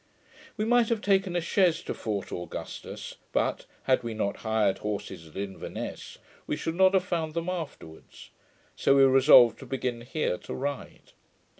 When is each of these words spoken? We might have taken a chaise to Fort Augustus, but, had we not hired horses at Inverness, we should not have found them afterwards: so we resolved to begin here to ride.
We 0.57 0.65
might 0.65 0.89
have 0.89 0.99
taken 0.99 1.35
a 1.35 1.41
chaise 1.41 1.83
to 1.83 1.93
Fort 1.93 2.31
Augustus, 2.31 3.17
but, 3.33 3.67
had 3.83 4.01
we 4.01 4.15
not 4.15 4.37
hired 4.37 4.79
horses 4.79 5.27
at 5.27 5.35
Inverness, 5.37 6.17
we 6.47 6.55
should 6.55 6.73
not 6.73 6.95
have 6.95 7.03
found 7.05 7.35
them 7.35 7.49
afterwards: 7.49 8.31
so 8.75 8.95
we 8.95 9.03
resolved 9.03 9.59
to 9.59 9.67
begin 9.67 10.01
here 10.01 10.39
to 10.39 10.55
ride. 10.55 11.11